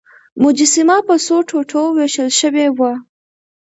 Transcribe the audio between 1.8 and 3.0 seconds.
ویشل شوې وه.